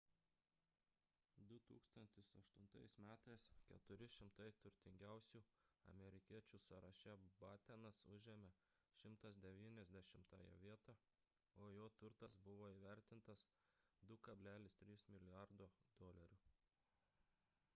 [1.49, 3.11] 2008 m
[3.65, 5.41] 400 turtingiausių
[5.93, 8.51] amerikiečių sąraše battenas užėmė
[9.03, 10.97] 190-ąją vietą
[11.67, 13.47] o jo turtas buvo įvertintas
[14.15, 16.53] 2,3 mlrd usd